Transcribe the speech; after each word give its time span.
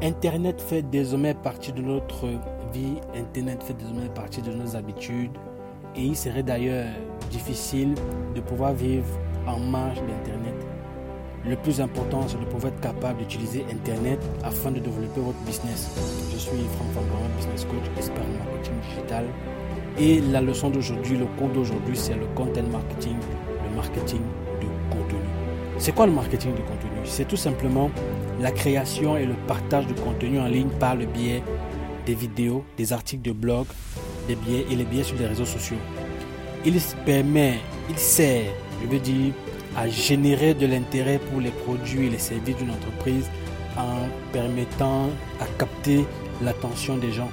Internet 0.00 0.60
fait 0.60 0.82
désormais 0.82 1.34
partie 1.34 1.70
de 1.70 1.80
notre 1.80 2.26
vie, 2.72 2.96
Internet 3.14 3.62
fait 3.62 3.74
désormais 3.74 4.08
partie 4.08 4.42
de 4.42 4.50
nos 4.50 4.74
habitudes 4.74 5.30
et 5.94 6.00
il 6.02 6.16
serait 6.16 6.42
d'ailleurs 6.42 6.88
difficile 7.30 7.94
de 8.34 8.40
pouvoir 8.40 8.72
vivre 8.72 9.06
en 9.46 9.60
marge 9.60 9.98
d'Internet. 9.98 10.54
Le 11.46 11.54
plus 11.56 11.80
important, 11.80 12.26
c'est 12.26 12.40
de 12.40 12.44
pouvoir 12.46 12.72
être 12.72 12.80
capable 12.80 13.20
d'utiliser 13.20 13.64
Internet 13.70 14.18
afin 14.42 14.72
de 14.72 14.80
développer 14.80 15.20
votre 15.20 15.38
business. 15.40 15.90
Je 16.32 16.36
suis 16.36 16.58
Franck 16.76 16.90
Fangaron, 16.94 17.28
business 17.36 17.64
coach, 17.66 17.88
expert 17.96 18.24
en 18.24 18.44
marketing 18.44 18.74
digital. 18.88 19.24
Et 19.98 20.20
la 20.20 20.40
leçon 20.40 20.70
d'aujourd'hui, 20.70 21.16
le 21.16 21.26
cours 21.38 21.50
d'aujourd'hui, 21.50 21.96
c'est 21.96 22.14
le 22.14 22.26
content 22.34 22.62
marketing, 22.72 23.16
le 23.68 23.76
marketing 23.76 24.22
de 24.60 24.66
contenu. 24.90 25.20
C'est 25.78 25.92
quoi 25.94 26.06
le 26.06 26.12
marketing 26.12 26.52
de 26.52 26.62
contenu? 26.62 26.90
C'est 27.04 27.28
tout 27.28 27.36
simplement 27.36 27.90
la 28.40 28.50
création 28.50 29.16
et 29.16 29.26
le 29.26 29.34
partage 29.46 29.86
de 29.86 29.94
contenu 29.94 30.40
en 30.40 30.46
ligne 30.46 30.70
par 30.80 30.94
le 30.94 31.06
biais 31.06 31.42
des 32.06 32.14
vidéos, 32.14 32.64
des 32.76 32.92
articles 32.92 33.22
de 33.22 33.32
blog, 33.32 33.66
des 34.28 34.34
biais 34.34 34.66
et 34.70 34.76
les 34.76 34.84
biais 34.84 35.04
sur 35.04 35.16
les 35.18 35.26
réseaux 35.26 35.44
sociaux. 35.44 35.76
Il 36.64 36.74
permet, 37.04 37.58
il 37.88 37.98
sert, 37.98 38.52
je 38.82 38.88
veux 38.88 38.98
dire, 39.00 39.32
à 39.76 39.88
générer 39.88 40.54
de 40.54 40.66
l'intérêt 40.66 41.18
pour 41.18 41.40
les 41.40 41.50
produits 41.50 42.06
et 42.06 42.10
les 42.10 42.18
services 42.18 42.56
d'une 42.56 42.70
entreprise 42.70 43.28
en 43.76 44.08
permettant 44.32 45.08
à 45.40 45.46
capter 45.58 46.04
l'attention 46.42 46.96
des 46.98 47.10
gens. 47.10 47.30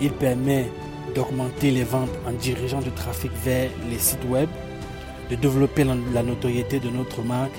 Il 0.00 0.12
permet 0.12 0.70
d'augmenter 1.14 1.70
les 1.70 1.84
ventes 1.84 2.16
en 2.26 2.32
dirigeant 2.32 2.80
du 2.80 2.90
trafic 2.92 3.32
vers 3.44 3.70
les 3.90 3.98
sites 3.98 4.24
web, 4.28 4.48
de 5.30 5.36
développer 5.36 5.84
la 5.84 6.22
notoriété 6.22 6.78
de 6.78 6.88
notre 6.88 7.22
marque 7.22 7.52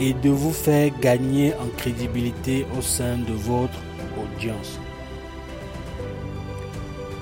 et 0.00 0.12
de 0.12 0.30
vous 0.30 0.52
faire 0.52 0.90
gagner 1.00 1.54
en 1.54 1.68
crédibilité 1.76 2.66
au 2.76 2.82
sein 2.82 3.16
de 3.16 3.32
votre 3.32 3.78
audience. 4.18 4.78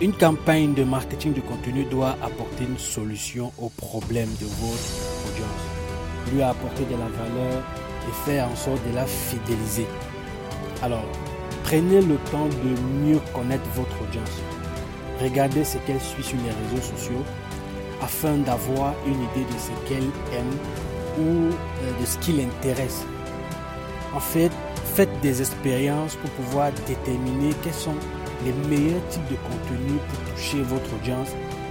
Une 0.00 0.12
campagne 0.12 0.74
de 0.74 0.82
marketing 0.82 1.32
de 1.32 1.40
contenu 1.40 1.84
doit 1.84 2.16
apporter 2.22 2.64
une 2.64 2.78
solution 2.78 3.52
au 3.58 3.68
problème 3.68 4.30
de 4.40 4.46
votre 4.46 4.90
audience, 5.28 6.32
lui 6.32 6.42
apporter 6.42 6.84
de 6.84 6.92
la 6.92 7.06
valeur 7.06 7.62
et 8.08 8.24
faire 8.24 8.48
en 8.48 8.56
sorte 8.56 8.80
de 8.88 8.94
la 8.96 9.06
fidéliser. 9.06 9.86
Alors, 10.82 11.04
prenez 11.62 12.00
le 12.00 12.16
temps 12.32 12.48
de 12.48 13.06
mieux 13.06 13.20
connaître 13.32 13.68
votre 13.76 13.94
audience. 14.02 14.42
Regardez 15.20 15.62
ce 15.62 15.78
qu'elle 15.78 16.00
suit 16.00 16.24
sur 16.24 16.38
les 16.38 16.50
réseaux 16.50 16.82
sociaux 16.96 17.22
afin 18.02 18.38
d'avoir 18.38 18.94
une 19.06 19.22
idée 19.22 19.46
de 19.48 19.58
ce 19.58 19.88
qu'elle 19.88 20.10
aime 20.36 20.58
ou 21.18 21.22
euh, 21.22 22.00
de 22.00 22.06
ce 22.06 22.18
qui 22.18 22.32
l'intéresse. 22.32 23.04
En 24.14 24.20
fait, 24.20 24.52
faites 24.94 25.20
des 25.20 25.40
expériences 25.40 26.16
pour 26.16 26.30
pouvoir 26.30 26.70
déterminer 26.86 27.54
quels 27.62 27.72
sont 27.72 27.94
les 28.44 28.52
meilleurs 28.68 29.06
types 29.08 29.28
de 29.30 29.36
contenus 29.36 30.00
pour 30.08 30.34
toucher 30.34 30.62
votre 30.62 30.94
audience 30.94 31.28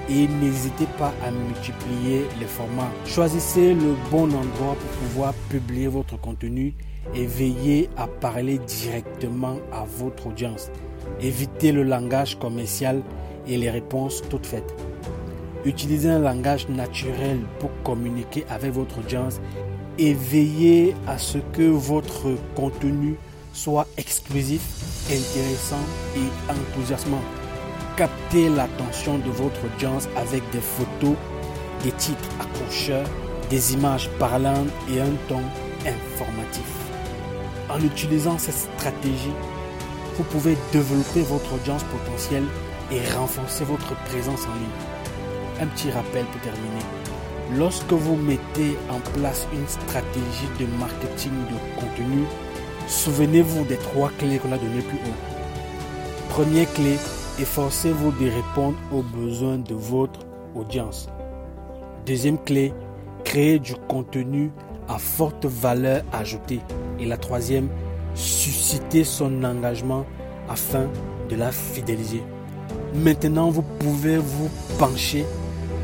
et 0.10 0.28
n'hésitez 0.28 0.88
pas 0.98 1.14
à 1.26 1.32
multiplier 1.32 2.26
les 2.40 2.46
formats. 2.46 2.92
Choisissez 3.06 3.74
le 3.74 3.96
bon 4.10 4.26
endroit 4.26 4.76
pour 4.76 4.90
pouvoir 5.04 5.34
publier 5.50 5.88
votre 5.88 6.20
contenu 6.20 6.74
et 7.14 7.26
veillez 7.26 7.90
à 7.98 8.08
parler 8.08 8.58
directement 8.60 9.58
à 9.72 9.86
votre 9.86 10.28
audience. 10.28 10.70
Évitez 11.22 11.72
le 11.72 11.84
langage 11.84 12.38
commercial 12.40 13.02
et 13.48 13.58
les 13.58 13.70
réponses 13.70 14.22
toutes 14.30 14.46
faites. 14.46 14.74
Utilisez 15.64 16.10
un 16.10 16.20
langage 16.20 16.68
naturel 16.70 17.40
pour 17.60 17.70
communiquer 17.84 18.46
avec 18.50 18.72
votre 18.72 18.98
audience 18.98 19.40
et 20.00 20.16
veillez 20.16 20.96
à 21.06 21.20
ce 21.20 21.38
que 21.54 21.70
votre 21.70 22.36
contenu 22.56 23.16
soit 23.54 23.86
exclusif, 23.98 24.62
intéressant 25.08 25.84
et 26.16 26.52
enthousiasmant. 26.52 27.22
Captez 27.96 28.50
l'attention 28.50 29.20
de 29.20 29.30
votre 29.30 29.60
audience 29.66 30.08
avec 30.16 30.42
des 30.52 30.62
photos, 30.62 31.16
des 31.84 31.92
titres 31.92 32.30
accrocheurs, 32.40 33.08
des 33.52 33.74
images 33.74 34.10
parlantes 34.18 34.70
et 34.92 35.00
un 35.00 35.14
ton 35.28 35.42
informatif. 35.86 36.66
En 37.70 37.80
utilisant 37.82 38.40
cette 38.40 38.56
stratégie, 38.56 39.36
vous 40.18 40.24
pouvez 40.24 40.58
développer 40.72 41.22
votre 41.22 41.54
audience 41.54 41.84
potentielle 41.84 42.46
et 42.92 43.08
renforcer 43.16 43.64
votre 43.64 43.96
présence 44.06 44.46
en 44.46 44.56
ligne 44.56 45.01
un 45.62 45.68
petit 45.68 45.92
rappel 45.92 46.26
pour 46.26 46.42
terminer. 46.42 46.86
Lorsque 47.56 47.92
vous 47.92 48.16
mettez 48.16 48.78
en 48.90 49.00
place 49.18 49.48
une 49.54 49.68
stratégie 49.68 50.50
de 50.60 50.66
marketing 50.80 51.32
de 51.32 51.80
contenu, 51.80 52.24
souvenez-vous 52.88 53.66
des 53.66 53.78
trois 53.78 54.10
clés 54.18 54.40
qu'on 54.40 54.52
a 54.52 54.58
données 54.58 54.82
plus 54.82 54.98
haut. 54.98 56.30
Première 56.30 56.72
clé, 56.74 56.98
efforcez-vous 57.40 58.12
de 58.14 58.30
répondre 58.30 58.78
aux 58.92 59.04
besoins 59.04 59.58
de 59.58 59.76
votre 59.76 60.22
audience. 60.56 61.10
Deuxième 62.06 62.38
clé, 62.40 62.74
créez 63.24 63.60
du 63.60 63.76
contenu 63.88 64.52
à 64.88 64.98
forte 64.98 65.46
valeur 65.46 66.04
ajoutée. 66.12 66.62
Et 67.00 67.06
la 67.06 67.18
troisième, 67.18 67.70
suscitez 68.16 69.04
son 69.04 69.44
engagement 69.44 70.06
afin 70.50 70.88
de 71.30 71.36
la 71.36 71.52
fidéliser. 71.52 72.24
Maintenant, 72.96 73.50
vous 73.50 73.62
pouvez 73.62 74.18
vous 74.18 74.50
pencher 74.78 75.26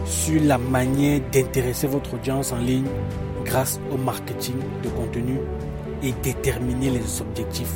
sur 0.07 0.41
la 0.41 0.57
manière 0.57 1.19
d'intéresser 1.31 1.87
votre 1.87 2.13
audience 2.15 2.53
en 2.53 2.57
ligne 2.57 2.87
grâce 3.43 3.79
au 3.91 3.97
marketing 3.97 4.55
de 4.83 4.89
contenu 4.89 5.37
et 6.01 6.13
déterminer 6.23 6.89
les 6.89 7.21
objectifs 7.21 7.73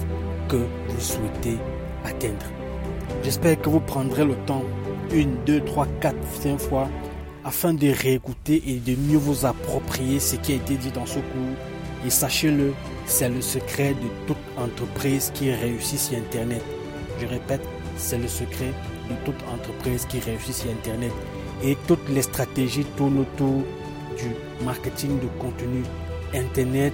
que 0.47 0.55
vous 0.55 0.99
souhaitez 0.99 1.57
atteindre. 2.05 2.45
J'espère 3.23 3.59
que 3.61 3.69
vous 3.69 3.79
prendrez 3.81 4.25
le 4.25 4.35
temps, 4.45 4.63
une, 5.13 5.35
deux, 5.45 5.61
trois, 5.61 5.87
quatre, 5.99 6.17
cinq 6.41 6.57
fois, 6.57 6.87
afin 7.43 7.73
de 7.73 7.89
réécouter 7.89 8.63
et 8.65 8.75
de 8.75 8.95
mieux 8.95 9.17
vous 9.17 9.45
approprier 9.45 10.19
ce 10.19 10.35
qui 10.37 10.53
a 10.53 10.55
été 10.55 10.75
dit 10.75 10.91
dans 10.91 11.05
ce 11.05 11.19
cours. 11.19 11.57
Et 12.05 12.09
sachez-le, 12.09 12.73
c'est 13.05 13.29
le 13.29 13.41
secret 13.41 13.93
de 13.93 14.07
toute 14.27 14.37
entreprise 14.57 15.31
qui 15.33 15.51
réussit 15.51 15.99
sur 15.99 16.17
Internet. 16.17 16.63
Je 17.19 17.27
répète, 17.27 17.61
c'est 17.97 18.17
le 18.17 18.27
secret 18.27 18.73
de 19.09 19.15
toute 19.25 19.41
entreprise 19.53 20.05
qui 20.05 20.19
réussit 20.19 20.55
sur 20.55 20.71
Internet 20.71 21.11
et 21.63 21.77
toutes 21.87 22.07
les 22.09 22.21
stratégies 22.21 22.85
tournent 22.97 23.19
autour 23.19 23.63
du 24.17 24.65
marketing 24.65 25.19
de 25.19 25.27
contenu. 25.39 25.83
Internet 26.33 26.93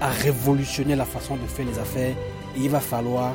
a 0.00 0.08
révolutionné 0.08 0.96
la 0.96 1.04
façon 1.04 1.36
de 1.36 1.46
faire 1.46 1.66
les 1.66 1.78
affaires 1.78 2.14
et 2.56 2.60
il 2.60 2.70
va 2.70 2.80
falloir 2.80 3.34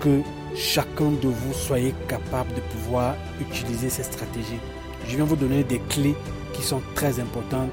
que 0.00 0.20
chacun 0.54 1.10
de 1.10 1.28
vous 1.28 1.52
soyez 1.52 1.94
capable 2.08 2.52
de 2.54 2.60
pouvoir 2.60 3.14
utiliser 3.40 3.88
ces 3.88 4.02
stratégies. 4.02 4.60
Je 5.08 5.16
viens 5.16 5.24
vous 5.24 5.36
donner 5.36 5.64
des 5.64 5.80
clés 5.88 6.14
qui 6.52 6.62
sont 6.62 6.82
très 6.94 7.18
importantes. 7.18 7.70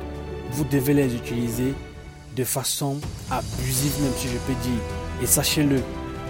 Vous 0.52 0.64
devez 0.64 0.94
les 0.94 1.16
utiliser 1.16 1.74
de 2.36 2.44
façon 2.44 2.98
abusive, 3.30 4.02
même 4.02 4.14
si 4.16 4.28
je 4.28 4.38
peux 4.38 4.54
dire. 4.62 4.82
Et 5.22 5.26
sachez-le, 5.26 5.82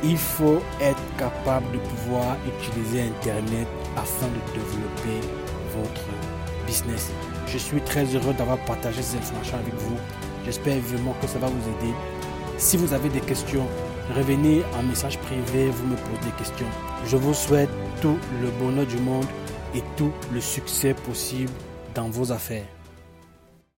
il 0.04 0.18
faut 0.18 0.62
être 0.82 1.02
capable 1.18 1.66
de 1.72 1.78
pouvoir 1.78 2.38
utiliser 2.48 3.02
Internet 3.02 3.68
afin 3.96 4.28
de 4.28 4.60
développer 4.60 5.28
votre 5.76 6.02
business. 6.66 7.12
Je 7.48 7.58
suis 7.58 7.82
très 7.82 8.06
heureux 8.06 8.34
d'avoir 8.34 8.58
partagé 8.66 9.02
ces 9.02 9.18
informations 9.18 9.58
avec 9.58 9.74
vous. 9.76 9.98
J'espère 10.46 10.80
vraiment 10.80 11.16
que 11.22 11.28
ça 11.28 11.40
va 11.40 11.48
vous 11.48 11.70
aider. 11.70 11.94
Si 12.58 12.78
vous 12.78 12.94
avez 12.94 13.10
des 13.10 13.22
questions, 13.22 13.66
revenez 14.16 14.64
en 14.78 14.84
message 14.84 15.18
privé, 15.20 15.70
vous 15.70 15.88
me 15.88 15.96
posez 15.96 16.26
des 16.26 16.38
questions. 16.38 16.68
Je 17.06 17.18
vous 17.18 17.34
souhaite 17.34 17.70
tout 18.02 18.18
le 18.42 18.50
bonheur 18.52 18.86
du 18.86 18.98
monde 18.98 19.28
et 19.76 19.84
tout 19.96 20.12
le 20.34 20.42
succès 20.42 20.94
possible 20.94 21.52
dans 21.96 22.10
vos 22.10 22.32
affaires. 22.32 22.79